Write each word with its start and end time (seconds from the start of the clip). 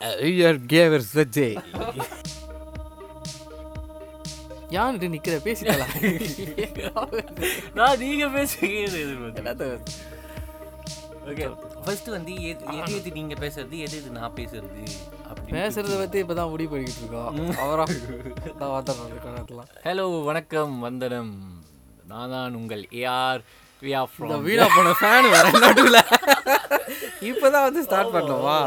You are 0.00 0.58
கேவர் 0.72 1.04
சஜே 1.14 1.48
யான்ட்டு 4.74 5.06
நிக்கிற? 5.12 5.36
பேசிக்கலாம். 5.46 5.94
நான் 7.78 8.00
நீங்க 8.02 8.26
பேசுகிறது 8.36 8.98
எதிர்பார்த்தேன் 9.04 9.80
ஓகே 11.30 11.46
ஃபர்ஸ்ட் 11.84 12.08
வந்து 12.14 12.34
எது 12.50 12.62
எது 12.76 12.92
எது 12.98 13.10
நீங்க 13.18 13.34
பேசுறது 13.42 13.76
எது 13.86 13.96
எது 14.00 14.10
நான் 14.18 14.36
பேசுறது 14.38 14.82
அப்படி 15.30 15.50
பேசுறத 15.56 15.96
பத்தி 16.02 16.22
இப்பதான் 16.24 16.52
முடிவு 16.54 16.70
பண்ணிக்கிட்டு 16.72 17.02
இருக்கோம். 17.02 17.50
அவரா? 17.64 17.84
நான் 18.60 18.74
வந்துடுறோம் 18.76 19.20
கணக்கெல்லாம் 19.26 19.70
ஹலோ 19.88 20.06
வணக்கம் 20.30 20.74
வந்தனம். 20.86 21.34
நான் 22.12 22.32
தான் 22.36 22.56
உங்கள் 22.60 22.84
ஏஆர் 23.02 23.42
வீணா 23.82 24.64
போன 24.76 24.94
ஃபேன் 25.02 25.30
வேற 25.36 25.46
நடுவில். 25.66 26.00
இப்பதான் 27.30 27.66
வந்து 27.68 27.84
ஸ்டார்ட் 27.88 28.14
பண்ணோமா 28.16 28.58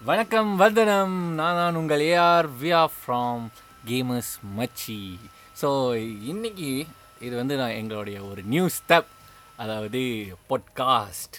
வணக்கம் 0.00 0.50
வந்தனம். 0.56 1.14
நான் 1.36 1.56
தான் 1.56 1.76
உங்கள் 1.76 2.02
AR 2.08 2.48
we 2.60 2.70
are 2.72 2.92
from 2.96 3.44
gamers 3.84 4.32
Machi 4.56 4.98
so 5.60 5.68
இன்னைக்கு 6.24 6.68
இது 7.20 7.32
வந்து 7.36 7.54
நான் 7.56 7.78
எங்களுடைய 7.78 8.18
ஒரு 8.24 8.42
நியூ 8.44 8.66
ஸ்டெப் 8.76 9.10
அதாவது 9.58 10.00
பொட்காஸ்ட் 10.50 11.38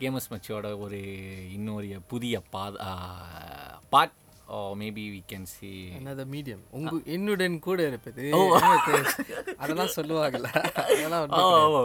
கேமர்ஸ் 0.00 0.30
மச்சியோட 0.32 0.66
ஒரு 0.78 1.00
இன்னொரு 1.52 2.00
புதிய 2.08 2.40
பா 2.50 2.64
பாட் 3.92 4.16
ஓ 4.48 4.60
மேபி 4.74 5.04
வி 5.12 5.22
கேன் 5.28 5.48
சி 5.52 5.72
என்னது 5.98 6.26
மீடியம் 6.32 6.64
உங்க 6.72 6.94
என்னுடன் 7.08 7.58
கூட 7.60 7.80
இருப்பது. 7.86 8.22
அதெல்லாம் 9.58 9.94
சொல்லுவாங்கல்ல. 9.98 10.48
அதெல்லாம் 10.84 11.36
ஓ 11.38 11.82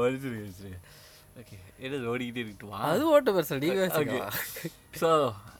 ஓகே 1.39 1.57
எது 1.79 1.95
ஓடிக்கிட்டே 2.09 2.41
இருக்கட்டுமா 2.41 2.79
அது 2.89 3.03
ஓட்டு 3.09 3.31
பெருசா 3.31 3.57
ஓகே 3.99 4.19
ஸோ 4.99 5.09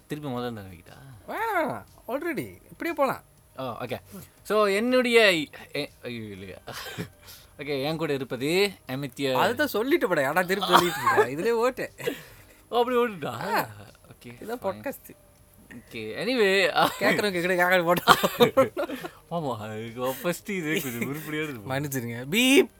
திருப்பி 0.10 0.30
முதல்ல 0.36 0.64
வைக்கிட்டா 0.68 0.98
வேணாம் 1.30 1.56
வேணாம். 1.60 1.86
ஆல்ரெடி 2.12 2.46
இப்படியே 2.72 2.96
போலாம். 3.00 3.24
ஓ 3.62 3.66
ஓகே 3.84 3.98
ஸோ 4.50 4.56
என்னுடைய 4.80 5.18
ஐயோ 6.10 6.24
இல்லையா? 6.36 6.60
ஓகே 7.60 7.76
என் 7.88 8.00
கூட 8.02 8.12
இருப்பது 8.20 8.50
அமித்ய. 8.94 9.34
அதுதான் 9.44 9.74
சொல்லிட்டு 9.76 10.10
போட 10.12 10.24
ஆனா 10.32 10.42
திருப்பி 10.52 10.72
சொல்லிட்டு 10.74 11.32
இதுலயே 11.36 11.56
ஓட்டு. 11.66 11.86
ஓ 12.72 12.80
அப்படி 12.82 12.98
ஓடுடா 13.04 13.34
ஓகே 14.12 14.32
இதான் 14.44 14.64
பாட்காஸ்ட் 14.66 15.12
ஓகே 15.78 16.02
எனிவே 16.22 16.50
கேட்குறவங்க 17.00 17.40
கிட்ட 17.44 17.56
கேட்க 17.62 17.86
போட்டோம் 17.88 18.20
ஆமாம் 19.36 19.64
ஃபஸ்ட்டு 20.22 20.58
இது 20.60 20.72
கொஞ்சம் 20.86 21.10
உருப்படியாக 21.12 21.58
மன்னிச்சிருங்க. 21.74 22.20
பீப் 22.36 22.72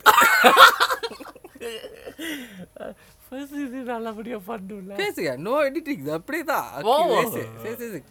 ஃபர்ஸ்ட் 3.36 3.56
இது 3.62 3.80
நல்லபடியாக 3.88 4.42
பண்ணல 4.46 4.98
பேசுங்க 5.00 5.32
நோ 5.46 5.54
எடிட்டிங் 5.68 6.06
அப்படியே 6.18 6.44
தான் 6.50 6.68
ஓ. 6.86 6.94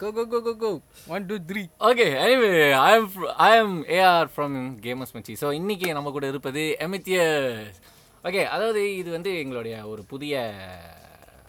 Go 0.01 0.09
go 0.17 0.23
go 0.25 0.39
go 0.41 0.53
go 0.55 0.71
one 1.07 1.25
two 1.29 1.35
three 1.49 1.63
okay 1.89 2.05
anyway 2.23 2.49
I 2.81 2.89
am 2.95 3.07
I 3.45 3.51
am 3.57 3.75
AR 3.97 4.29
from 4.33 4.55
Gamers 4.83 5.15
Machi 5.15 5.35
so 5.41 5.49
இன்றைக்கி 5.59 5.89
நம்ம 5.93 6.11
கூட 6.11 6.27
இருப்பது 6.27 6.63
எமித்தியஸ் 6.85 7.79
ஓகே 8.23 8.43
அதாவது 8.53 8.83
இது 8.95 9.09
வந்து 9.11 9.31
எங்களுடைய 9.41 9.77
ஒரு 9.85 10.03
புதிய 10.05 10.35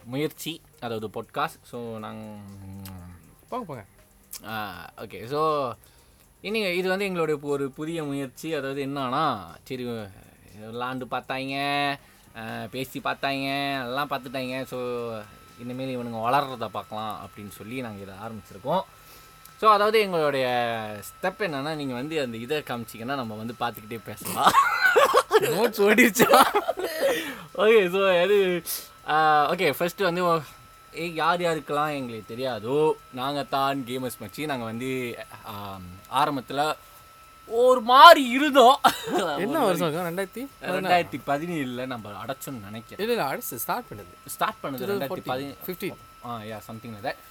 முயற்சி 0.06 0.54
அதாவது 0.80 1.08
பொட்காஸ்ட் 1.14 1.68
ஸோ 1.70 1.78
நாங்கள் 1.98 2.34
போங்க 3.50 3.64
போங்க. 3.66 3.84
ஓகே 5.02 5.20
ஸோ 5.30 5.40
இன்னைக்கு 6.44 6.70
இது 6.76 6.88
வந்து 6.88 7.08
எங்களுடைய 7.08 7.36
ஒரு 7.50 7.66
புதிய 7.70 7.98
முயற்சி. 8.04 8.48
அதாவது 8.54 8.80
என்னன்னா 8.86 9.22
சரி 9.64 9.84
விளாண்டு 10.66 11.06
பார்த்தாங்க. 11.10 11.54
பேசி 12.74 12.98
பார்த்தாங்க 13.08 13.48
எல்லாம் 13.86 14.10
பார்த்துட்டாங்க. 14.12 14.56
ஸோ 14.72 14.78
இனிமேல் 15.62 15.92
இவனுங்க 15.96 16.20
வளர்கிறத 16.26 16.66
பார்க்கலாம் 16.78 17.14
அப்படின்னு 17.24 17.52
சொல்லி 17.60 17.76
நாங்கள் 17.86 18.04
இதை 18.06 18.14
ஆரம்பிச்சிருக்கோம். 18.24 18.82
ஸோ 19.60 19.66
அதாவது 19.74 19.98
எங்களுடைய 20.06 20.46
ஸ்டெப் 21.08 21.40
என்னென்னா 21.46 21.72
நீங்கள் 21.80 21.98
வந்து 22.00 22.16
அந்த 22.24 22.36
இதை 22.46 22.56
காமிச்சிங்கன்னா 22.70 23.16
நம்ம 23.20 23.36
வந்து 23.42 23.54
பார்த்துக்கிட்டே 23.62 24.00
பேசலாம். 24.10 24.52
நோட்ஸ் 25.54 25.82
ஓடிடுச்சா? 25.86 26.40
ஓகே 27.62 27.80
ஸோ 27.94 28.02
அது 28.24 28.36
ஓகே 29.52 29.68
ஃபஸ்ட்டு 29.78 30.08
வந்து 30.08 30.22
யார் 31.20 31.44
யாருக்கெல்லாம் 31.44 31.94
எங்களுக்கு 32.00 32.30
தெரியாதோ 32.32 32.76
நாங்கள் 33.20 33.50
தான் 33.54 33.82
கேமர்ஸ் 33.88 34.20
மச்சி. 34.22 34.42
நாங்கள் 34.50 34.70
வந்து 34.72 34.90
ஆரம்பத்தில் 36.20 36.62
ஒரு 37.62 37.80
மாதிரி 37.90 38.22
இருந்தோம். 38.36 38.78
என்ன 39.44 39.58
வருஷம் 39.66 39.86
இருக்கும் 39.86 40.08
ரெண்டாயிரத்தி 40.10 40.42
ரெண்டாயிரத்தி 40.76 41.18
பதினேழில் 41.30 41.90
நம்ம 41.92 42.12
அடைச்சோன்னு 42.22 42.66
நினைக்கிறேன். 42.68 43.00
இல்லை 43.02 43.14
இல்லை 43.16 43.26
அடுத்து 43.30 43.62
ஸ்டார்ட் 43.64 43.88
பண்ணுது. 43.90 44.12
ஸ்டார்ட் 44.34 44.60
பண்ணது 44.64 44.90
ரெண்டாயிரத்தி 44.92 45.24
பதி 45.32 45.46
ஃபிஃப்டீன் 45.66 46.02
ஆ 46.26 46.38
யா 46.50 46.58
சம்திங் 46.68 46.98
தட் 47.06 47.22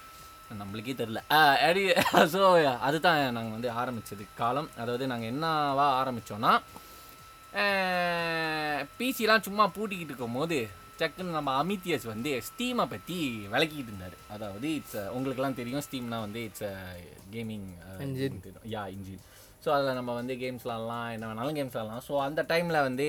நம்மளுக்கே 0.62 0.94
தெரில 1.02 1.20
அடி 1.68 1.84
ஸோ 2.34 2.40
அதுதான் 2.88 3.20
நாங்கள் 3.36 3.54
வந்து 3.56 3.70
ஆரம்பித்தது 3.82 4.26
காலம். 4.40 4.68
அதாவது 4.82 5.04
நாங்கள் 5.12 5.30
என்னவா 5.34 5.86
ஆரம்பித்தோன்னா 6.00 6.52
பிசிலாம் 8.98 9.46
சும்மா 9.46 9.64
பூட்டிக்கிட்டு 9.76 10.12
இருக்கும்போது 10.12 10.58
டக்குன்னு 11.00 11.36
நம்ம 11.36 11.52
அமித்தியஸ் 11.62 12.04
வந்து 12.12 12.30
ஸ்டீமை 12.48 12.84
பற்றி 12.92 13.16
விளக்கிட்டு 13.52 13.90
இருந்தார். 13.92 14.16
அதாவது 14.34 14.68
இட்ஸ் 14.78 14.98
உங்களுக்கெல்லாம் 15.14 15.58
தெரியும் 15.60 15.84
ஸ்டீம்னா 15.86 16.18
வந்து 16.26 16.40
it's 16.48 16.66
gaming. 17.34 17.66
Yeah 18.74 18.82
engine 18.96 19.24
so 19.66 19.72
அதில் 19.72 19.94
நம்ம 19.94 20.12
வந்து 20.14 20.34
கேம்ஸ் 20.34 20.64
விளாட்லாம் 20.64 21.06
என்ன 21.12 21.28
வேணாலும் 21.28 21.56
கேம்ஸ் 21.56 21.74
விளாட்லாம் 21.74 22.04
ஸோ 22.06 22.14
அந்த 22.22 22.40
டைமில் 22.48 22.84
வந்து 22.84 23.06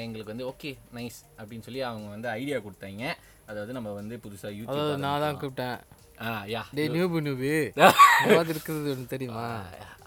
எங்களுக்கு 0.00 0.32
வந்து 0.32 0.46
ஓகே 0.48 0.70
நைஸ் 0.94 1.18
அப்படின்னு 1.38 1.60
சொல்லி 1.60 1.82
அவங்க 1.82 2.08
வந்து 2.10 2.28
ஐடியா 2.32 2.58
கொடுத்தாங்க. 2.58 3.04
அதாவது 3.46 3.72
நம்ம 3.72 3.90
வந்து 3.92 4.14
புதுசாக 4.24 4.52
யூடியூப் 4.56 5.02
நான் 5.02 5.20
தான் 5.20 5.38
கூப்பிட்டேன். 5.42 5.76
ஆ 6.20 6.30
யா. 6.48 6.62
டே 6.74 6.84
நியூபு 6.88 7.18
நியூபு 7.20 7.50
இருக்கிறது 8.48 8.88
ஒன்று 8.92 9.06
தெரியுமா? 9.06 9.44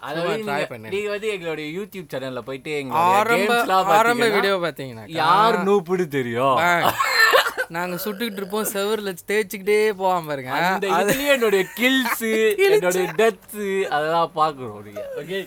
அதாவது 0.00 0.28
ட்ரை 0.40 0.50
நீங்க- 0.50 0.68
பண்ணேன் 0.68 0.92
நீங்க 0.94 1.08
வந்து 1.10 1.28
எங்களுடைய 1.32 1.66
யூடியூப் 1.76 2.10
சேனல்ல 2.12 2.42
போயிட்டு 2.42 2.70
எங்களுடைய 2.76 3.16
ஆரம்ப 3.96 4.28
வீடியோ 4.36 4.54
பார்த்தீங்கன்னா 4.58 5.04
யார் 5.16 5.58
நூப்புடு 5.66 6.06
தெரியும். 6.10 6.58
நாங்க 7.74 7.96
சுட்டுக்கிட்டு 8.04 8.40
இருப்போம் 8.42 8.68
செவரில் 8.72 9.18
தேய்ச்சிக்கிட்டே 9.30 9.76
போவான் 10.00 10.28
பாருங்க. 10.28 10.50
அந்த 10.68 10.86
இதுலயே 11.00 11.28
என்னுடைய 11.34 11.64
கில்ஸ் 11.80 12.24
என்னுடைய 12.68 13.04
டெத்ஸ் 13.20 13.66
அதெல்லாம் 13.96 14.32
பாக்குறோம் 14.40 14.80
நீங்க. 14.86 15.04
ஓகே 15.20 15.38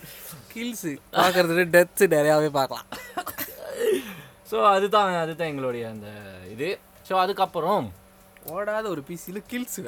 கில்ஸ் 0.53 0.87
பார்க்கறது 1.17 1.65
டெத்ஸ் 1.75 2.05
நிறையாவே 2.15 2.49
பார்க்கலாம். 2.59 2.87
ஸோ 4.51 4.57
அதுதான் 4.75 5.19
அதுதான் 5.25 5.51
எங்களுடைய 5.51 5.83
அந்த 5.93 6.07
இது. 6.53 6.69
ஸோ 7.09 7.13
அதுக்கப்புறம் 7.23 7.85
ஓடாத 8.55 8.85
ஒரு 8.93 9.01
பிசியில் 9.09 9.47
கில்ஸ் 9.51 9.79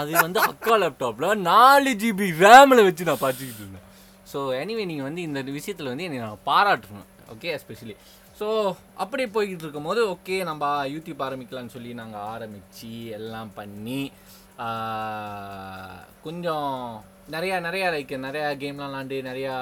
அது 0.00 0.10
வந்து 0.24 0.40
அக்கா 0.50 0.74
லேப்டாப்ல 0.82 1.26
நாலு 1.50 1.90
ஜிபி 2.02 2.26
ரேமில் 2.44 2.86
வச்சு 2.88 3.08
நான் 3.10 3.24
பார்த்துக்கிட்டு 3.24 3.62
இருந்தேன். 3.64 3.86
ஸோ 4.32 4.38
எனிவே 4.62 4.84
நீங்கள் 4.90 5.08
வந்து 5.08 5.22
இந்த 5.28 5.40
விஷயத்தில் 5.58 5.90
வந்து 5.92 6.06
என்னை 6.08 6.20
நான் 6.26 6.44
பாராட்டணும். 6.50 7.08
ஓகே 7.34 7.50
எஸ்பெஷலி 7.58 7.94
ஸோ 8.38 8.46
அப்படி 9.02 9.24
போய்கிட்டு 9.34 9.64
இருக்கும்போது 9.64 10.00
ஓகே 10.12 10.36
நம்ம 10.50 10.64
யூடியூப் 10.94 11.24
ஆரம்பிக்கலாம்னு 11.26 11.74
சொல்லி 11.74 11.90
நாங்கள் 12.00 12.28
ஆரம்பித்து 12.34 12.92
எல்லாம் 13.18 13.50
பண்ணி 13.58 14.00
கொஞ்சம் 16.26 16.72
நிறையா 17.34 17.56
நிறையா 17.66 17.86
லைக் 17.94 18.14
நிறையா 18.26 18.48
கேம்லாம் 18.62 18.90
விளாண்டு 18.90 19.16
நிறையா 19.28 19.54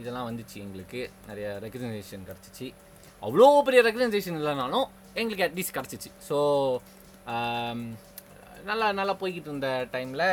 இதெல்லாம் 0.00 0.28
வந்துச்சு 0.28 0.56
எங்களுக்கு. 0.64 1.00
நிறையா 1.30 1.50
ரெக்கக்னைசேஷன் 1.64 2.28
கிடச்சிச்சு. 2.28 2.66
அவ்வளோ 3.22 3.48
பெரிய 3.66 3.80
ரெக்கக்னைசேஷன் 3.86 4.38
இல்லைனாலும் 4.40 4.86
எங்களுக்கு 5.20 5.46
அட்லீஸ்ட் 5.46 5.76
கிடச்சிச்சு. 5.78 6.10
ஸோ 6.28 6.38
நல்லா 8.70 8.86
நல்லா 9.00 9.14
போய்கிட்டு 9.20 9.50
இருந்த 9.50 9.70
டைமில் 9.94 10.26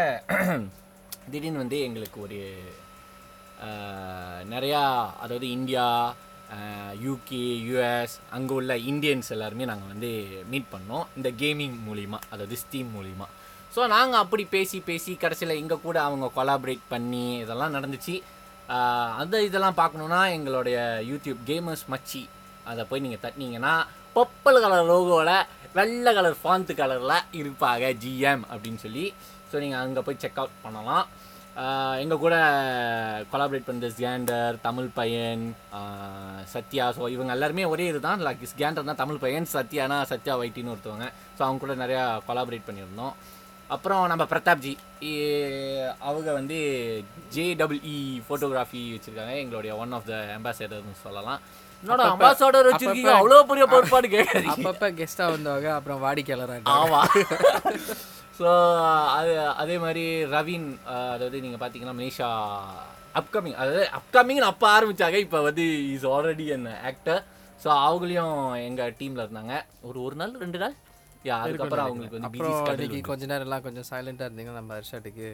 திடீர்னு 1.32 1.64
வந்து 1.64 1.80
எங்களுக்கு 1.88 2.20
ஒரு 2.28 2.42
நிறையா 4.54 4.82
அதாவது 5.24 5.48
இந்தியா 5.58 5.86
யூகே 7.06 7.44
யூஎஸ் 7.68 8.16
அங்கே 8.36 8.54
உள்ள 8.60 8.74
இந்தியன்ஸ் 8.92 9.30
எல்லாருமே 9.36 9.66
நாங்கள் 9.72 9.92
வந்து 9.94 10.12
மீட் 10.52 10.72
பண்ணோம். 10.76 11.06
இந்த 11.18 11.30
கேமிங் 11.42 11.78
மூலிமா 11.88 12.20
அதாவது 12.32 12.58
ஸ்டீம் 12.64 12.90
மூலிமா 12.98 13.28
ஸோ 13.76 13.82
நாங்கள் 13.96 14.22
அப்படி 14.24 14.44
பேசி 14.56 14.78
பேசி 14.90 15.12
கடைசியில் 15.24 15.60
இங்கே 15.62 15.78
கூட 15.86 15.98
அவங்க 16.08 16.28
கொலாபரேட் 16.38 16.84
பண்ணி 16.94 17.26
இதெல்லாம் 17.44 17.76
நடந்துச்சு. 17.78 18.16
அந்த 19.22 19.36
இதெல்லாம் 19.48 19.80
பார்க்கணுன்னா 19.82 20.22
எங்களுடைய 20.38 20.78
யூடியூப் 21.12 21.40
கேமர்ஸ் 21.50 21.86
மச்சி 21.94 22.22
அதை 22.72 22.84
போய் 22.90 23.04
நீங்கள் 23.06 23.24
தட்டினீங்கன்னா 23.26 23.74
பொப்பல் 24.18 24.62
கலர் 24.64 24.90
லோகோவில் 24.92 25.36
வெள்ளை 25.78 26.12
கலர் 26.18 26.42
ஃபாந்து 26.42 26.74
கலரில் 26.82 27.26
இருப்பாங்க 27.40 27.86
ஜிஎம் 28.04 28.44
அப்படின்னு 28.52 28.82
சொல்லி. 28.86 29.06
ஸோ 29.50 29.56
நீங்கள் 29.64 29.82
அங்கே 29.84 30.02
போய் 30.08 30.22
செக் 30.24 30.40
அவுட் 30.42 30.62
பண்ணலாம். 30.66 31.06
எங்கள் 32.00 32.18
கூட 32.18 32.36
கொலாபரேட் 33.32 33.68
பண்ணுற 33.68 33.92
ஸ்கேண்டர் 33.98 34.62
தமிழ் 34.62 34.90
பையன் 34.94 35.56
சத்யா. 36.46 36.90
ஸோ 36.90 37.10
இவங்க 37.10 37.32
எல்லாருமே 37.32 37.66
ஒரே 37.66 37.86
இதுதான். 37.86 38.26
லைக் 38.26 38.48
ஸ்கேண்டர் 38.58 38.84
தான் 38.84 38.96
தமிழ் 38.96 39.18
பையன் 39.18 39.48
சத்யானா 39.54 40.02
சத்யா 40.04 40.38
வைட்டின்னு 40.38 40.76
ஒருத்தவங்க. 40.76 41.08
ஸோ 41.38 41.42
அவங்க 41.48 41.66
கூட 41.66 41.86
நிறையா 41.86 42.06
கொலாபரேட் 42.30 42.68
பண்ணியிருந்தோம். 42.70 43.14
அப்புறம் 43.68 44.08
நம்ம 44.08 44.24
பிரதாப்ஜி 44.24 44.74
அவங்க 46.00 46.34
வந்து 46.34 46.60
ஜேடபிள்இ 47.36 48.22
ஃபோட்டோகிராஃபி 48.30 48.82
வச்சுருக்காங்க. 48.94 49.36
எங்களுடைய 49.36 49.76
ஒன் 49.76 49.92
ஆஃப் 49.92 50.06
த 50.06 50.14
அம்பாசடர்னு 50.38 50.96
சொல்லலாம். 51.04 51.40
என்னோட 51.86 51.90
அப்பப்ப- 51.90 52.14
அம்பாசடர் 52.14 52.70
வச்சிருக்கீங்க? 52.70 53.10
அப்பப்ப- 53.12 53.20
அவ்வளோ 53.20 53.44
பெரிய 53.44 53.66
பொறுப்பாடு 53.66 54.08
கேட்காதீங்க. 54.08 54.56
அப்பப்போ 54.56 54.88
கெஸ்ட்டாக 55.00 55.30
வந்தவங்க 55.36 55.74
அப்புறம் 55.74 56.02
வாடிக்கையாளராக 56.04 56.72
ஆமா. 56.80 57.02
ஸோ 58.40 58.50
அது 59.18 59.32
அதே 59.62 59.76
மாதிரி 59.84 60.04
ரவீன் 60.36 60.68
அதாவது 61.14 61.38
நீங்கள் 61.46 61.62
பார்த்தீங்கன்னா 61.62 61.96
மனிஷா 62.00 62.30
அப்கமிங் 63.20 63.58
அதாவது 63.62 63.84
அப்கமிங்னு 64.00 64.50
அப்போ 64.52 64.68
ஆரம்பிச்சாங்க 64.76 65.18
இப்போ 65.26 65.40
வந்து 65.48 65.64
is 65.96 66.08
already 66.14 66.46
an 66.56 66.68
actor 66.90 67.22
so 67.64 67.70
அவங்களையும் 67.86 68.36
எங்கள் 68.68 68.96
டீமில் 69.00 69.24
இருந்தாங்க. 69.24 69.56
ஒரு 69.88 69.98
ஒரு 70.08 70.16
நாள் 70.22 70.36
ரெண்டு 70.44 70.60
நாள்? 70.64 70.76
யா 71.28 71.38
அதுக்கப்புறம் 71.46 71.86
அவங்களுக்கு 71.86 72.20
வந்து 72.20 73.02
கொஞ்ச 73.10 73.24
நேரம் 73.32 73.48
எல்லாம் 73.48 73.66
கொஞ்சம் 73.66 73.88
சைலண்டா 73.90 74.28
இருந்தீங்கன்னா 74.28 74.62
நம்ம 74.62 74.78
ஹர்ஷாட்டுக்கு. 74.80 75.30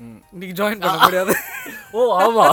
இன்னைக்கு 0.00 0.54
ஜாயின் 0.58 0.82
பண்ண 0.82 0.98
முடியாது. 1.04 1.32
ஓ 1.96 2.02
ஆமா. 2.22 2.44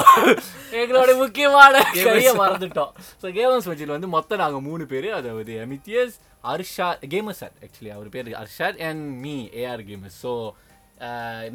எங்களோட 0.80 1.12
முக்கியமான 1.22 1.74
கையை 2.08 2.32
மறந்துட்டோம். 2.42 2.92
ஸோ 3.22 3.28
கேமர்ஸ் 3.38 3.68
மச்சில் 3.70 3.94
வந்து 3.96 4.10
மொத்தம் 4.16 4.42
நாங்கள் 4.44 4.66
மூணு 4.70 4.84
பேர். 4.92 5.08
அதாவது 5.20 5.54
எமித்தியஸ் 5.66 6.16
அர்ஷாத் 6.54 7.06
கேமர் 7.14 7.38
சார் 7.42 7.56
ஆக்சுவலி 7.66 7.92
அவர் 7.96 8.10
பேர் 8.16 8.32
Arshad 8.42 8.80
and 8.88 9.06
me 9.24 9.36
AR 9.62 9.84
gamers 9.90 10.20
so 10.26 10.34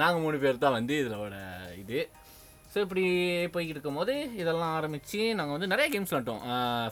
நாங்கள் 0.02 0.22
மூணு 0.24 0.36
பேர் 0.44 0.62
தான் 0.64 0.76
வந்து 0.78 0.96
இதோட 1.02 1.36
இது. 1.82 2.00
ஸோ 2.72 2.78
இப்படி 2.86 3.04
போய்கிட்டு 3.54 3.76
இருக்கும்போது 3.76 4.14
இதெல்லாம் 4.42 4.74
ஆரம்பித்து 4.78 5.20
நாங்கள் 5.38 5.56
வந்து 5.56 5.72
நிறைய 5.72 5.88
கேம்ஸ் 5.94 6.12
விளாட்டோம் 6.12 6.42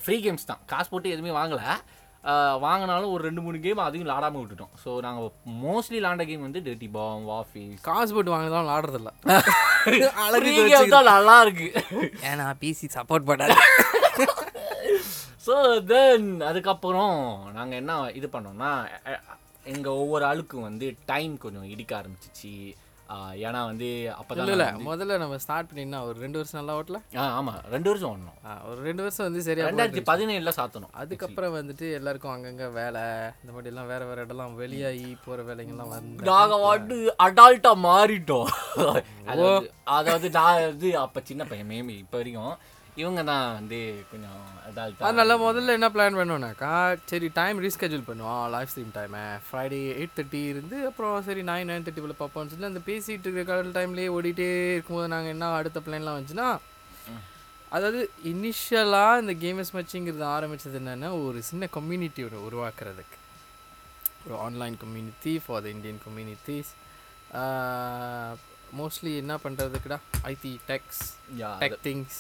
ஃப்ரீ 0.04 0.18
கேம்ஸ் 0.26 0.50
தான். 0.50 0.62
காசு 0.72 0.90
போட்டு 0.92 1.14
எதுவுமே 1.14 1.34
வாங்கலை. 1.40 1.68
வாங்கினாலும் 2.64 3.12
ஒரு 3.14 3.22
ரெண்டு 3.28 3.42
மூணு 3.44 3.58
கேம் 3.64 3.78
அதையும் 3.84 4.06
விளாடாமல் 4.06 4.40
விட்டுட்டோம். 4.42 4.72
ஸோ 4.82 4.90
நாங்கள் 5.06 5.30
மோஸ்ட்லி 5.64 5.96
விளாண்ட 5.98 6.24
கேம் 6.30 6.46
வந்து 6.46 6.60
டெர்ட்டி 6.66 6.88
பாம் 6.96 7.24
வாஃபீஸ் 7.30 7.80
காசு 7.88 8.10
போட்டு 8.16 8.34
வாங்கலாம் 8.34 8.64
விளாடுறது 8.66 9.00
இல்ல 9.00 9.10
ஃப்ரீ 10.34 10.52
கேம் 10.72 10.94
தான் 10.96 11.10
நல்லா 11.14 11.36
இருக்கு 11.44 11.68
ஏன்னா 12.30 12.46
பிசி 12.62 12.88
சப்போர்ட் 12.98 13.28
பண்ணாது. 13.30 13.56
ஸோ 15.46 15.54
தென் 15.90 16.28
அதுக்கப்புறம் 16.48 17.16
நாங்கள் 17.56 17.78
என்ன 17.82 17.92
இது 18.18 18.26
பண்ணோம்னா 18.34 18.72
எங்கள் 19.72 19.98
ஒவ்வொரு 20.02 20.24
ஆளுக்கும் 20.30 20.66
வந்து 20.68 20.86
டைம் 21.10 21.32
கொஞ்சம் 21.44 21.66
இடிக்க 21.72 21.92
ஆரம்பிச்சிச்சு. 22.00 22.52
ஏன்னா 23.46 23.60
வந்து 23.68 23.88
அப்போ 24.16 24.34
இல்ல 24.36 24.52
இல்ல. 24.56 24.66
முதல்ல 24.88 25.14
நம்ம 25.22 25.36
ஸ்டார்ட் 25.44 25.68
பண்ணினா 25.70 26.00
ஒரு 26.08 26.16
ரெண்டு 26.24 26.38
வருஷம் 26.40 26.58
நல்லா 26.60 26.74
ஓட்டல? 26.80 26.98
ஆ 27.20 27.24
ஆமாம் 27.38 27.60
ரெண்டு 27.74 27.90
வருஷம் 27.90 28.10
ஓடணும். 28.12 28.36
ஒரு 28.70 28.80
ரெண்டு 28.88 29.02
வருஷம் 29.04 29.26
வந்து 29.28 29.44
சரியா 29.46 29.68
ரெண்டாயிரத்தி 29.68 30.02
பதினேழில் 30.10 30.56
சாத்தணும். 30.58 30.92
அதுக்கப்புறம் 31.02 31.56
வந்துட்டு 31.58 31.86
எல்லாருக்கும் 31.98 32.34
அங்கங்க 32.34 32.66
வேலை 32.80 33.04
இந்த 33.42 33.52
மாதிரி 33.54 33.72
எல்லாம் 33.72 33.90
வேற 33.92 34.02
வேற 34.10 34.26
இடம்லாம் 34.26 34.58
வெளியாகி 34.62 35.10
போற 35.26 35.38
வேலைங்கெல்லாம் 35.50 35.94
வந்து 35.96 36.28
நாங்கள் 36.32 36.66
வந்து 36.72 36.98
அடால்ட்டாக 37.26 37.84
மாறிட்டோம். 37.88 38.50
அதாவது 39.32 39.70
அதாவது 39.98 40.30
நான் 40.38 40.66
வந்து 40.70 40.90
அப்போ 41.04 41.22
சின்ன 41.30 41.44
பையன் 41.52 41.70
மேபி 41.72 41.96
இப்போ 42.04 42.18
வரைக்கும் 42.20 42.54
இவங்க 43.00 43.22
தான் 43.30 43.46
வந்து 43.56 43.78
கொஞ்சம் 44.10 44.36
அதனால 45.06 45.36
முதல்ல 45.38 45.76
என்ன 45.78 45.88
பிளான் 45.94 46.18
பண்ணோம்னாக்கா 46.18 46.72
சரி 47.10 47.28
டைம் 47.38 47.62
ரீஸ்கெட்யூல் 47.64 48.08
பண்ணுவோம். 48.08 48.42
லைவ் 48.54 48.70
ஸ்ட்ரீம் 48.72 48.92
டைமை 48.96 49.22
ஃப்ரைடே 49.46 49.80
எயிட் 49.94 50.16
தேர்ட்டி 50.16 50.40
இருந்து 50.52 50.76
அப்புறம் 50.88 51.14
சரி 51.28 51.42
நைன் 51.42 51.70
நைன் 51.70 51.86
தேர்ட்டி 51.86 52.04
போல் 52.04 52.20
பார்ப்போம்னு 52.20 52.52
சொல்லி 52.52 52.70
அந்த 52.70 52.82
பேசிகிட்டு 52.88 53.26
இருக்கிற 53.26 53.44
கடல் 53.44 53.76
டைம்லேயே 53.78 54.12
ஓடிட்டே 54.16 54.48
இருக்கும்போது 54.74 55.12
நாங்கள் 55.14 55.34
என்ன 55.36 55.48
அடுத்த 55.58 55.80
பிளான்லாம் 55.86 56.16
வந்துச்சுன்னா 56.16 56.48
அதாவது 57.72 58.00
இனிஷியலாக 58.30 59.20
இந்த 59.22 59.34
கேமஸ் 59.42 59.74
மச்சிங்கிறது 59.74 60.26
ஆரம்பிச்சது 60.36 60.78
என்னென்னா 60.80 61.10
ஒரு 61.26 61.40
சின்ன 61.50 61.68
கம்யூனிட்டி 61.76 62.22
ஒன்று 62.26 62.46
உருவாக்குறதுக்கு. 62.48 63.16
ஒரு 64.24 64.34
online 64.46 64.76
community 64.76 65.34
for 65.44 65.62
the 65.62 65.68
Indian 65.68 66.00
communities 66.06 66.72
mostly 68.78 69.12
என்ன 69.22 69.34
பண்ணுறதுக்குடா 69.44 69.98
ஐடி 70.24 70.52
டெக்ஸ் 70.68 71.00
டெக் 71.62 71.80
திங்ஸ் 71.86 72.18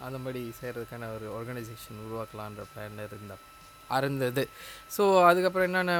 அந்த 0.00 0.18
மாதிரி 0.18 0.42
செய்கிறதுக்கான 0.58 1.10
ஒரு 1.16 1.26
ஆர்கனைசேஷன் 1.36 2.02
உருவாக்கலான்ற 2.06 2.64
பிளான் 2.72 3.04
இருந்தா 3.06 3.36
அருந்தது 3.90 4.42
ஸோ 4.94 5.02
அதுக்கப்புறம் 5.26 5.66
என்னென்ன 5.68 5.92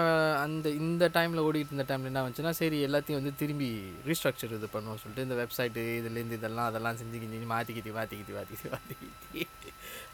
அந்த 0.44 0.68
இந்த 0.80 1.04
டைமில் 1.16 1.42
ஓடிட்டு 1.44 1.72
இருந்த 1.72 1.86
டைமில் 1.90 2.10
என்ன 2.10 2.22
வந்துச்சுன்னா 2.22 2.52
சரி 2.60 2.78
எல்லாத்தையும் 2.86 3.20
வந்து 3.20 3.32
திரும்பி 3.42 3.68
ரீஸ்ட்ரக்சர் 4.08 4.56
இது 4.58 4.68
பண்ணுவோம் 4.72 5.00
சொல்லிட்டு 5.02 5.26
இந்த 5.26 5.36
வெப்சைட்டு 5.42 5.84
இதுலேருந்து 5.98 6.38
இதெல்லாம் 6.40 6.68
அதெல்லாம் 6.70 6.98
செஞ்சு 7.00 7.20
கிஞ்சி 7.24 7.48
மாற்றிக்கிட்டு 7.54 7.92
மாற்றிக்கிட்டு 7.98 8.34
மாற்றிக்கிட்டு 8.36 8.72
மாற்றிக்கிட்டு 8.74 9.70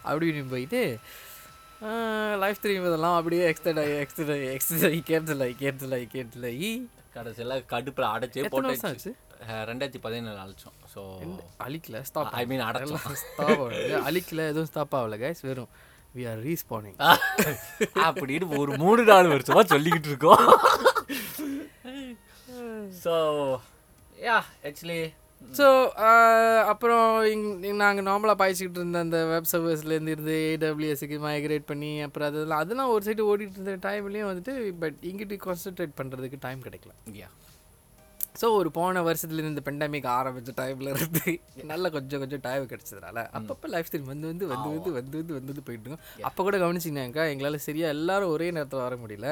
அப்படின்னு 0.07 0.51
போயிட்டு 0.53 0.81
லைஃப் 2.43 2.59
ஸ்ட்ரீம் 2.59 2.87
இதெல்லாம் 2.89 3.17
அப்படியே 3.19 3.43
எக்ஸ்டெண்ட் 3.49 3.81
ஆகி 3.83 3.95
எக்ஸ்டெண்ட் 4.03 4.33
ஆகி 4.35 4.45
எக்ஸ்டெண்ட் 4.53 4.87
ஆகி 4.89 5.01
கேன்சல் 5.09 5.43
ஆகி 5.45 5.55
கேன்சல் 5.63 5.95
ஆகி 5.97 6.07
கேன்சல் 6.13 6.47
ஆகி 6.51 6.71
கடைசியில் 7.15 7.55
கடுப்பில் 7.73 8.11
அடைச்சே 8.13 8.39
எத்தனை 8.41 8.69
வருஷம் 8.69 8.83
போட்டு 8.83 8.89
ஆச்சு? 8.91 9.11
ரெண்டாயிரத்தி 9.71 10.01
பதினேழு 10.05 10.39
அழைச்சோம். 10.43 10.77
ஸோ 10.93 11.01
அழிக்கல 11.65 12.01
ஸ்டாப் 12.09 12.35
ஐ 12.41 12.43
மீன் 12.51 12.63
அடைச்சோம். 12.67 13.03
ஸ்டாப் 13.23 13.61
ஆகல. 13.63 13.99
அழிக்கல 14.09 14.45
எதுவும் 14.51 14.69
ஸ்டாப் 14.71 14.95
ஆகல 14.99 15.17
கைஸ் 15.23 15.43
வெறும் 15.47 15.71
வி 16.15 16.23
ஆர் 16.31 16.41
ரீஸ்பானிங் 16.47 16.97
அப்படின்னு 18.07 18.47
ஒரு 18.61 18.71
மூணு 18.83 19.03
நாலு 19.11 19.27
வருஷமா 19.33 19.63
சொல்லிக்கிட்டு 19.73 20.09
இருக்கோம். 20.11 20.45
ஸோ 23.03 23.13
யா 24.27 24.37
ஆக்சுவலி 24.69 25.01
ஸோ 25.57 25.65
அப்புறம் 26.71 27.07
இங் 27.31 27.47
நாங்கள் 27.81 28.05
நார்மலாக 28.09 28.37
பாய்ச்சிக்கிட்டு 28.41 28.79
இருந்த 28.81 28.99
அந்த 29.05 29.17
வெப் 29.31 29.49
சர்வீஸ்லேருந்து 29.51 30.13
இருந்து 30.15 30.35
ஏடபிள்யூஎஸ்க்கு 30.51 31.17
மைக்ரேட் 31.25 31.65
பண்ணி 31.71 31.89
அப்புறம் 32.05 32.29
அதெல்லாம் 32.31 32.61
அதெல்லாம் 32.63 32.91
ஒரு 32.93 33.03
சைடு 33.07 33.27
ஓடிட்டு 33.31 33.57
இருந்த 33.59 33.75
டைம்லேயும் 33.87 34.29
வந்துட்டு 34.31 34.53
பட் 34.83 34.99
இங்கிட்டு 35.09 35.37
கான்சென்ட்ரேட் 35.47 35.97
பண்ணுறதுக்கு 35.99 36.39
டைம் 36.45 36.63
கிடைக்கல. 36.67 36.93
யா 37.21 37.29
ஸோ 38.41 38.45
ஒரு 38.59 38.69
போன 38.77 39.01
வருஷத்துலேருந்து 39.07 39.53
இந்த 39.55 39.63
பெண்டமிக் 39.67 40.07
ஆரம்பித்த 40.17 40.53
டைமில் 40.59 40.89
இருந்து 40.93 41.23
நல்ல 41.71 41.89
கொஞ்சம் 41.95 42.21
கொஞ்சம் 42.23 42.43
டைம் 42.45 42.69
கிடைச்சதுனால 42.71 43.17
அப்பப்போ 43.37 43.67
லைஃப் 43.73 43.89
ஸ்டைல் 43.89 44.07
வந்து 44.11 44.27
வந்து 44.31 44.45
வந்து 44.53 44.69
வந்து 44.75 44.91
வந்து 44.99 45.17
வந்து 45.17 45.35
வந்து 45.37 45.51
வந்து 45.51 45.65
போயிட்டு 45.67 45.85
இருக்கோம். 45.87 46.05
அப்போ 46.29 46.43
கூட 46.47 46.57
கவனிச்சிங்கனாக்கா 46.63 47.25
எங்களால் 47.33 47.65
சரியாக 47.67 47.95
எல்லாரும் 47.97 48.33
ஒரே 48.35 48.47
நேரத்தில் 48.57 48.85
வர 48.85 48.95
முடியல. 49.03 49.29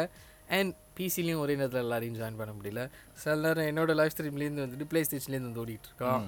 அண்ட் 0.57 0.71
பிசிலையும் 0.97 1.41
ஒரே 1.45 1.53
நேரத்தில் 1.59 1.83
எல்லாரையும் 1.85 2.19
ஜாயின் 2.19 2.39
பண்ண 2.41 2.53
முடியல. 2.59 2.81
சில 3.23 3.35
நேரம் 3.45 3.69
என்னோட 3.71 3.91
லைஃப் 3.99 4.13
ஸ்ட்ரீம்லேருந்து 4.15 4.65
வந்துட்டு 4.65 4.87
ப்ளே 4.91 5.01
ஸ்டேஷன்லேருந்து 5.09 5.51
வந்து 5.51 5.63
ஓடிட்டு 5.65 5.89
இருக்கோம். 5.91 6.23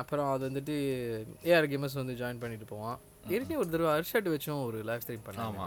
அப்புறம் 0.00 0.28
அது 0.34 0.42
வந்துட்டு 0.48 0.74
ஏஆர் 1.50 1.70
கேமர்ஸ் 1.72 2.00
வந்து 2.02 2.16
ஜாயின் 2.20 2.42
பண்ணிட்டு 2.42 2.66
போவான் 2.72 2.96
ஏற்கனவே 3.34 3.60
ஒரு 3.62 3.70
தடவை 3.72 3.90
அர்ஷர்ட் 3.96 4.28
வச்சும் 4.34 4.60
ஒரு 4.68 4.78
லைவ் 4.88 5.04
ஸ்ட்ரீம் 5.04 5.26
பண்ணாங்க 5.28 5.58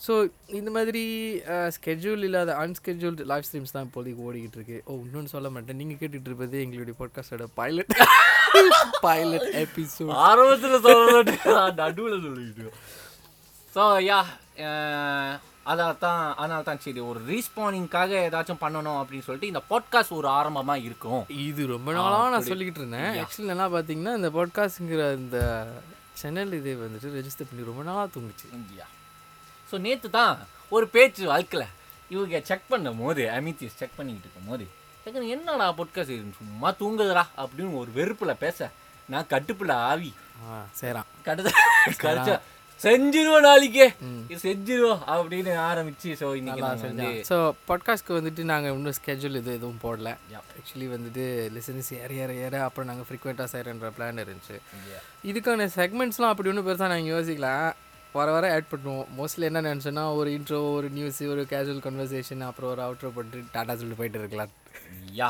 ஸோ 0.00 0.12
இந்த 0.58 0.70
மாதிரி 0.70 1.02
ஸ்கெட்யூல் 1.76 2.24
இல்லாத 2.26 2.50
அன்ஸ்கெட்யூல்டு 2.64 3.24
லைவ் 3.30 3.46
ஸ்ட்ரீம்ஸ் 3.46 3.74
தான் 3.76 3.86
இப்போதைக்கு 3.88 4.24
ஓடிக்கிட்டு 4.26 4.58
இருக்கு 4.60 4.76
ஓ 4.86 4.92
இன்னொன்று 5.06 5.32
சொல்ல 5.34 5.48
மாட்டேன். 5.50 5.78
நீங்கள் 5.80 5.98
கேட்டுட்டு 6.00 6.28
இருப்பது 6.30 6.56
எங்களுடைய 6.64 6.96
பாட்காஸ்டோட 7.00 7.46
பைலட் 7.58 7.92
பைலட் 9.06 9.48
எபிசோட் 9.64 10.12
ஆரம்பத்தில் 10.28 10.84
சொல்லிட்டு 10.86 11.54
நடுவில் 11.82 12.24
சொல்லிட்டு 12.26 12.72
ஸோ 13.74 13.84
யா 14.08 14.20
அதான் 15.72 15.98
தான் 16.04 16.22
அதனால 16.40 16.60
தான் 16.68 16.82
சரி 16.84 17.00
ஒரு 17.08 17.20
ரீஸ்பானிங்காக 17.30 18.12
ஏதாச்சும் 18.28 18.62
பண்ணணும் 18.62 18.98
அப்படின்னு 19.00 19.26
சொல்லிட்டு 19.26 19.50
இந்த 19.52 19.62
பாட்காஸ்ட் 19.72 20.14
ஒரு 20.18 20.28
ஆரம்பமாக 20.28 20.84
இருக்கும். 20.86 21.24
இது 21.46 21.62
ரொம்ப 21.72 21.92
நாளாக 21.98 22.30
நான் 22.34 22.48
சொல்லிக்கிட்டு 22.50 22.82
இருந்தேன். 22.82 23.10
ஆக்சுவலி 23.22 23.50
நல்லா 23.52 23.66
பார்த்தீங்கன்னா 23.74 24.14
இந்த 24.20 24.30
பாட்காஸ்ட்டுங்கிற 24.38 25.10
இந்த 25.22 25.40
சேனல் 26.22 26.54
இது 26.60 26.72
வந்துட்டு 26.84 27.10
ரெஜிஸ்டர் 27.18 27.50
பண்ணி 27.50 27.68
ரொம்ப 27.70 27.84
நாளாக 27.90 28.08
தூங்குச்சு. 28.14 28.48
யா 28.80 28.88
ஸோ 29.70 29.78
நேற்று 29.86 30.08
தான் 30.18 30.34
ஒரு 30.72 30.86
பேச்சு 30.94 31.24
வாழ்க்கல. 31.32 31.64
இவங்க 32.14 32.40
செக் 32.50 32.68
பண்ணும் 32.72 33.00
போது 33.04 33.22
அமித்தியஸ் 33.38 33.78
செக் 33.80 33.96
பண்ணிக்கிட்டு 33.96 34.28
இருக்கும் 34.28 34.50
போது 34.52 34.66
டக்குனு 35.04 35.32
என்னடா 35.34 35.66
பாட்காஸ்ட் 35.78 36.36
சும்மா 36.38 36.70
தூங்குதுடா 36.80 37.24
அப்படின்னு 37.42 37.80
ஒரு 37.82 37.90
வெறுப்பில் 37.98 38.40
பேச 38.44 38.68
நான் 39.08 39.28
கட்டுப்பில் 39.32 39.74
ஆவி. 39.90 40.12
சரிதான் 40.80 41.10
கடுத 41.26 41.48
கடிச்சா 42.04 42.36
செஞ்சிருவோம் 42.80 43.44
நாளைக்கே. 43.46 43.86
செஞ்சிருவோம் 44.42 45.00
அப்படின்னு 45.12 45.52
ஆரம்பிச்சு 45.68 46.10
ஸோ 46.20 46.26
இன்னைக்கு 46.40 47.08
ஸோ 47.30 47.36
பாட்காஸ்ட்க்கு 47.68 48.18
வந்துட்டு 48.18 48.42
நாங்கள் 48.50 48.74
இன்னும் 48.76 48.96
ஸ்கெட்யூல் 48.98 49.38
இது 49.40 49.50
எதுவும் 49.58 49.80
போடல. 49.86 50.10
ஆக்சுவலி 50.58 50.88
வந்துட்டு 50.94 51.24
லிசன்ஸ் 51.56 51.90
ஏற 52.02 52.10
ஏற 52.24 52.32
ஏற 52.46 52.54
அப்புறம் 52.66 52.88
நாங்கள் 52.90 53.08
ஃப்ரீக்வெண்ட்டாக 53.08 53.48
செய்கிறன்ற 53.54 53.90
பிளான் 53.96 54.22
இருந்துச்சு. 54.24 54.56
இதுக்கான 55.30 55.68
செக்மெண்ட்ஸ்லாம் 55.78 56.32
அப்படி 56.34 56.50
ஒன்றும் 56.52 56.68
பெருசாக 56.68 56.92
நாங்கள் 56.94 57.12
யோசிக்கலாம் 57.14 57.68
வர 58.14 58.28
வர 58.32 58.46
ஆட் 58.54 58.70
பண்ணுவோம். 58.72 59.08
மோஸ்ட்லி 59.18 59.46
என்ன 59.48 59.60
நினச்சோன்னா 59.66 60.04
ஒரு 60.18 60.28
இன்ட்ரோ 60.36 60.58
ஒரு 60.76 60.88
நியூஸ் 60.90 61.20
ஒரு 61.34 61.42
கேஷுவல் 61.52 61.84
கன்வர்சேஷன் 61.86 62.44
அப்புறம் 62.48 62.70
ஒரு 62.74 62.82
அவுட்ரோ 62.86 63.10
பண்ணிட்டு 63.16 63.52
டாட்டா 63.54 63.74
சொல்லிட்டு 63.80 64.00
போயிட்டு 64.00 64.20
இருக்கலாம். 64.22 64.52
யா. 65.20 65.28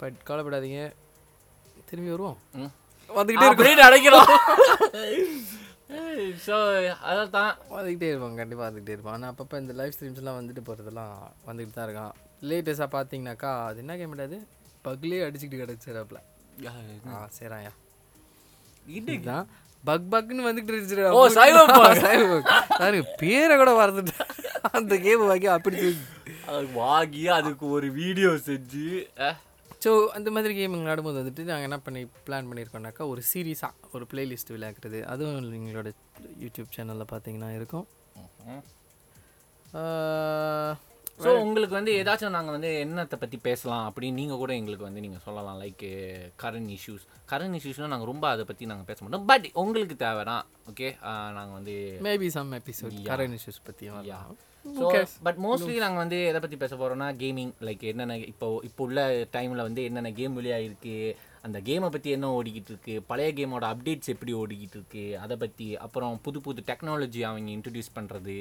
பட் 0.00 0.18
கவலைப்படாதீங்க. 0.28 0.82
திரும்பி 1.90 2.12
வருவோம். 2.14 2.38
வந்துக்கிட்டே 3.10 3.46
இருக்கும் 3.46 3.66
அப்படின்னு 3.66 3.86
நினைக்கிறோம் 3.88 4.28
ஸோ 6.44 6.56
அதான் 7.08 7.32
தான் 7.36 7.52
வந்துக்கிட்டே 7.70 8.08
இருப்பாங்க 8.10 8.36
கண்டிப்பாக 8.40 8.66
வந்துக்கிட்டே 8.66 8.94
இருப்பான் 8.96 9.16
ஆனால் 9.16 9.30
அப்பப்போ 9.32 9.56
இந்த 9.62 9.72
லைவ் 9.78 9.94
ஸ்ட்ரீம்ஸ்லாம் 9.94 10.38
வந்துட்டு 10.38 10.62
போகிறதெல்லாம் 10.68 11.14
வந்துக்கிட்டு 11.46 11.78
தான் 11.78 11.88
இருக்கான். 11.88 12.12
லேட்டஸ்ட்டாக 12.48 12.90
பார்த்தீங்கன்னாக்கா 12.96 13.50
அது 13.68 13.80
என்ன 13.84 13.96
கேம் 14.00 14.14
அது? 14.26 14.38
பக்லேயே 14.86 15.24
அடிச்சுக்கிட்டு 15.26 15.62
கிடச்சிடாப்புல 15.62 16.20
ஆ 17.14 17.18
சரியா 17.38 17.72
இதுதான். 18.98 19.48
பக் 19.84 20.08
பக்னு 20.12 20.46
வந்துகிட்டு 20.46 20.72
இருந்துச்சு 20.72 21.04
ஓ, 21.10 21.20
Cyberpunk. 21.36 22.48
பாருங்க 22.74 23.12
பேரை 23.20 23.54
கூட 23.56 23.70
மறந்துட்டேன். 23.78 24.26
அந்த 24.72 24.94
கேம் 25.04 25.22
வாங்கி 25.26 25.48
அப்படி 25.54 25.78
வாங்கி 26.76 27.22
அதுக்கு 27.36 27.64
ஒரு 27.70 27.88
வீடியோ 27.96 28.30
செஞ்சு 28.48 28.86
ஸோ 29.84 29.90
அந்த 30.16 30.28
மாதிரி 30.30 30.52
கேம் 30.54 30.74
விளையாடும்போது 30.74 31.20
வந்துட்டு 31.20 31.44
நாங்கள் 31.44 31.68
என்ன 31.68 31.78
பண்ணி 31.80 32.00
பிளான் 32.26 32.48
பண்ணியிருக்கோம்னாக்கா 32.48 33.04
ஒரு 33.12 33.22
சீரீஸாக 33.30 33.94
ஒரு 33.94 34.06
பிளேலிஸ்ட் 34.10 34.52
விளையாடுறது 34.54 35.00
அதுவும் 35.06 35.56
எங்களோட 35.60 35.90
யூடியூப் 36.42 36.74
சேனலில் 36.76 37.10
பார்த்தீங்கன்னா 37.12 37.50
இருக்கும். 37.58 37.86
ஸோ 41.24 41.30
உங்களுக்கு 41.44 41.74
வந்து 41.78 41.92
ஏதாச்சும் 42.00 42.36
நாங்கள் 42.36 42.56
வந்து 42.56 42.70
என்னத்தை 42.84 43.16
பற்றி 43.22 43.38
பேசலாம் 43.48 43.86
அப்படின்னு 43.88 44.20
நீங்கள் 44.20 44.40
கூட 44.42 44.52
எங்களுக்கு 44.60 44.88
வந்து 44.88 45.04
நீங்கள் 45.06 45.24
சொல்லலாம் 45.26 45.58
லைக் 45.62 45.84
கரண்ட் 46.42 46.72
இஷ்யூஸ் 46.76 47.06
கரண்ட் 47.32 47.56
இஷ்யூஸ்னால் 47.58 47.92
நாங்கள் 47.94 48.10
ரொம்ப 48.12 48.26
அதை 48.34 48.44
பற்றி 48.50 48.70
நாங்கள் 48.70 48.88
பேச 48.90 48.98
மாட்டோம். 49.02 49.26
பட் 49.32 49.48
உங்களுக்கு 49.62 49.96
தேவைனா 50.04 50.36
ஓகே 50.72 50.90
நாங்கள் 51.38 51.56
வந்து 51.58 51.74
maybe 52.08 52.30
some 52.36 52.52
episode 52.60 52.96
current 53.10 53.36
issues 53.38 53.60
வரலாம். 53.96 54.38
ஸோ 54.78 54.86
பட் 55.26 55.38
மோஸ்ட்லி 55.44 55.76
நாங்கள் 55.82 56.02
வந்து 56.02 56.16
எதை 56.30 56.38
பற்றி 56.40 56.56
பேச 56.62 56.72
போகிறோம்னா 56.76 57.06
கேமிங் 57.22 57.52
லைக் 57.66 57.84
என்னென்ன 57.90 58.16
இப்போ 58.32 58.46
இப்போ 58.68 58.82
உள்ள 58.86 59.02
டைமில் 59.36 59.66
வந்து 59.68 59.82
என்னென்ன 59.88 60.10
கேம் 60.18 60.36
வெளியாகிருக்கு 60.38 60.96
அந்த 61.46 61.58
கேமை 61.68 61.88
பற்றி 61.92 62.08
என்ன 62.16 62.30
ஓடிக்கிட்டு 62.38 62.70
இருக்கு 62.72 62.94
பழைய 63.10 63.30
கேமோட 63.38 63.66
அப்டேட்ஸ் 63.74 64.12
எப்படி 64.14 64.32
ஓடிக்கிட்டு 64.40 64.76
இருக்கு 64.78 65.04
அதை 65.18 65.36
பற்றி 65.36 65.68
அப்புறம் 65.76 66.18
புது 66.22 66.40
புது 66.40 66.62
டெக்னாலஜி 66.70 67.22
அவங்க 67.28 67.50
இன்ட்ரடியூஸ் 67.50 67.96
பண்ணுறது 67.96 68.36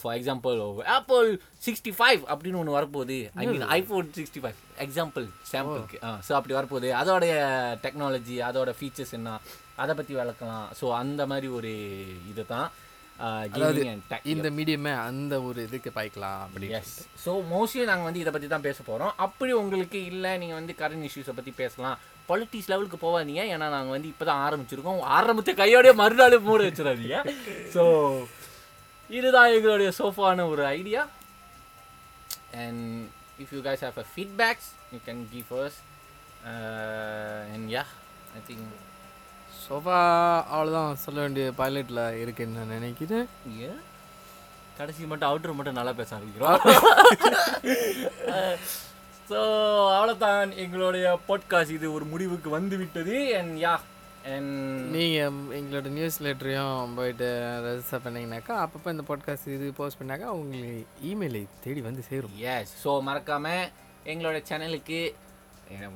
for 0.00 0.16
example 0.18 0.58
Apple 0.96 1.28
sixty 1.66 1.92
five 1.98 2.20
அப்படின்னு 2.32 2.60
ஒன்று 2.62 2.76
வரப்போகுது. 2.78 3.18
I 3.42 3.46
mean 3.52 3.68
iPhone 3.78 4.08
sixty 4.18 4.42
five 4.44 4.58
example 4.86 5.26
சாம்பிளுக்கு 5.52 6.00
ஸோ 6.26 6.34
அப்படி 6.38 6.56
வரப்போகுது. 6.58 6.90
அதோடைய 7.02 7.36
டெக்னாலஜி 7.86 8.36
அதோட 8.50 8.72
ஃபீச்சர்ஸ் 8.80 9.16
என்ன? 9.20 9.38
அதை 9.84 9.94
பற்றி 10.00 10.14
விளக்கலாம். 10.20 10.68
ஸோ 10.80 10.86
அந்த 11.04 11.22
மாதிரி 11.32 11.50
ஒரு 11.60 11.72
இதை 12.32 12.44
தான் 12.54 12.68
டெக் 14.10 14.26
இந்த 14.32 14.48
மீடியமே 14.56 14.90
அந்த 15.06 15.34
ஒரு 15.46 15.60
இதுக்கு 15.68 15.90
பாய்க்கலாம் 15.96 16.42
அப்படி 16.44 16.66
எஸ் 16.78 16.92
ஸோ 17.22 17.30
மோஸ்ட்லி 17.52 17.84
நாங்கள் 17.88 18.08
வந்து 18.08 18.20
இதை 18.22 18.32
பற்றி 18.34 18.48
தான் 18.52 18.66
பேச 18.66 18.78
போகிறோம் 18.88 19.12
அப்படி 19.26 19.52
உங்களுக்கு 19.62 20.00
இல்லை 20.10 20.32
நீங்கள் 20.42 20.58
வந்து 20.58 20.74
கரண்ட் 20.82 21.06
இஷ்யூஸை 21.08 21.34
பற்றி 21.38 21.52
பேசலாம். 21.62 21.96
பொலிட்டிக்ஸ் 22.30 22.70
லெவலுக்கு 22.72 22.98
போகாதீங்க. 23.06 23.42
ஏன்னா 23.54 23.66
நாங்கள் 23.74 23.94
வந்து 23.96 24.10
இப்போ 24.12 24.24
தான் 24.30 24.42
ஆரம்பிச்சிருக்கோம். 24.46 25.00
ஆரம்பித்த 25.18 25.54
கையோடய 25.60 25.94
மறுநாள் 26.02 26.36
மூட 26.48 26.62
வச்சிடாதீங்க. 26.68 27.18
ஸோ 27.74 27.82
இதுதான் 29.10 29.52
எங்களுடைய 29.52 29.92
சோஃபான 29.98 30.48
ஒரு 30.48 30.64
idea 30.64 31.02
and 32.54 32.84
if 33.42 33.52
you 33.52 33.60
guys 33.62 33.80
have 33.80 33.98
a 33.98 34.06
feedbacks 34.16 34.66
you 34.92 35.00
can 35.06 35.18
give 35.34 35.50
us 35.64 35.74
uh, 36.44 37.54
and 37.54 37.64
yeah 37.70 37.88
I 38.38 38.42
think 38.48 38.64
so far 39.68 39.96
அவ்வளோதான் 40.52 40.92
சொல்ல 40.94 41.18
வேண்டிய 41.20 41.52
பைலட்டில் 41.58 42.18
இருக்குன்னு 42.18 42.58
நான் 42.58 42.66
நினைக்கிறேன். 42.66 43.26
Yeah. 43.58 43.76
கடைசி 44.78 45.04
மட்டும் 45.04 45.28
அவுட்ரு 45.30 45.54
மட்டும் 45.54 45.74
நல்லா 45.74 45.92
பேச 45.92 46.10
ஆரம்பிக்கிறோம். 46.16 46.58
ஸோ 49.30 49.38
அவ்வளோதான் 49.96 50.56
எங்களுடைய 50.56 51.18
பாட்காஸ்ட் 51.28 51.70
இது 51.70 51.92
ஒரு 51.92 52.04
முடிவுக்கு 52.04 52.50
வந்து 52.50 52.76
விட்டது 52.76 53.16
அண்ட் 53.38 53.52
யா 53.62 53.72
அண்ட் 53.72 53.97
நீங்கள் 54.94 55.36
எங்களோட 55.58 55.88
நியூஸ் 55.96 56.18
லெட்டரையும் 56.24 56.94
போயிட்டு 56.96 57.28
ரெஜிஸ்டர் 57.66 58.02
பண்ணீங்கன்னாக்கா 58.04 58.54
அப்பப்போ 58.64 58.88
இந்த 58.94 59.04
பாட்காஸ்ட் 59.10 59.48
இது 59.54 59.66
போஸ்ட் 59.78 60.00
பண்ணாக்கா 60.00 60.28
உங்களுக்கு 60.40 61.06
இமெயிலை 61.10 61.42
தேடி 61.64 61.80
வந்து 61.80 62.02
சேரும். 62.08 62.34
எஸ் 62.54 62.74
ஸோ 62.84 62.92
மறக்காமல் 63.08 63.64
எங்களோட 64.12 64.38
சேனலுக்கு 64.50 65.00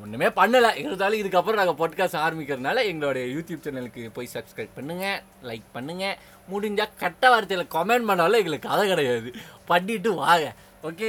ஒன்றுமே 0.05 0.29
பண்ணலை. 0.39 0.71
இருந்தாலும் 0.83 1.21
இதுக்கப்புறம் 1.21 1.61
நாங்கள் 1.61 1.79
பாட்காஸ்ட் 1.81 2.23
ஆரம்பிக்கிறதுனால 2.25 2.85
எங்களுடைய 2.93 3.27
யூடியூப் 3.35 3.65
சேனலுக்கு 3.67 4.03
போய் 4.17 4.35
சப்ஸ்கிரைப் 4.35 4.77
பண்ணுங்கள் 4.79 5.21
லைக் 5.51 5.69
பண்ணுங்கள் 5.77 6.19
முடிஞ்சால் 6.49 6.99
கட்ட 7.05 7.31
வார்த்தையில் 7.35 7.73
கமெண்ட் 7.77 8.09
பண்ணாலும் 8.11 8.41
எங்களுக்கு 8.43 8.69
கதை 8.69 8.85
கிடையாது. 8.89 9.31
பண்ணிட்டு 9.71 10.13
வாங்க. 10.25 10.49
ஓகே 10.89 11.09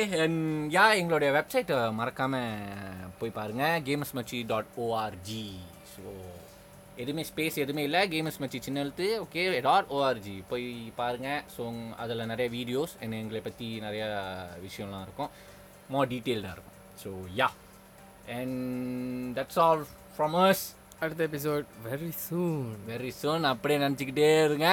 யா 0.78 0.86
எங்களுடைய 1.02 1.30
வெப்சைட்டை 1.40 1.78
மறக்காமல் 2.00 2.50
போய் 3.20 3.38
பாருங்கள் 3.40 3.82
Games 3.90 4.16
Machi 4.20 4.40
dot 4.52 4.74
org 4.86 5.46
so 5.94 6.04
எதுவுமே 7.02 7.24
ஸ்பேஸ் 7.30 7.56
எதுவுமே 7.64 7.84
இல்லை. 7.84 8.02
கேம்ஸ் 8.14 8.40
மச்சி 8.42 8.60
சின்ன 8.60 8.80
எழுத்து 8.80 9.08
ஓகே 9.24 9.44
டாட் 9.62 9.90
ஓஆர்ஜி 9.98 10.36
போய் 10.50 10.68
பாருங்கள் 10.96 11.42
ஸோ 11.56 11.64
அதில் 12.04 12.30
நிறைய 12.32 12.48
வீடியோஸ் 12.58 12.94
என்ன 13.00 13.20
எங்களை 13.24 13.42
பற்றி 13.42 13.68
நிறைய 13.80 14.04
விஷயம்லாம் 14.66 15.06
இருக்கும். 15.08 15.32
மோர் 15.94 16.12
டீட்டெயில்டாக 16.14 16.56
இருக்கும். 16.56 16.78
So 17.04 17.12
yeah 17.40 17.50
and 18.38 19.38
that's 19.40 19.60
all 19.66 19.84
from 20.18 20.38
us 20.46 20.64
அடுத்த 21.00 21.22
episode 21.30 21.66
very 21.90 22.12
soon 22.26 22.70
very 22.92 23.12
soon 23.22 23.50
அப்படியே 23.54 23.80
நினச்சிக்கிட்டே 23.86 24.30
இருங்க. 24.44 24.68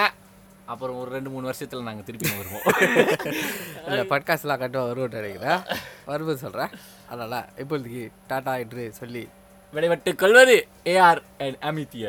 அப்புறம் 0.73 0.99
ஒரு 1.03 1.11
ரெண்டு 1.11 1.31
மூணு 1.31 1.49
வருஷத்தில் 1.50 1.89
நாங்கள் 1.89 2.07
திருப்பி 2.09 2.29
வருவோம். 2.41 2.67
இல்லை 3.89 4.05
பாட்காஸ்ட்லாம் 4.12 4.62
கட்டுவா 4.62 4.85
வருவோம் 4.91 5.17
நினைக்கிறேன். 5.19 5.61
வரும்போது 6.11 6.39
சொல்கிறேன் 6.45 6.73
அதனால் 7.09 7.49
இப்போதைக்கு 7.62 8.03
டாட்டா 8.31 8.53
என்று 8.65 8.85
சொல்லி 9.00 9.23
விடைபட்டு 9.73 10.12
கொள்வது 10.15 10.57
ஏஆர் 10.87 11.23
அண்ட் 11.39 11.59
அமித்திய 11.62 12.07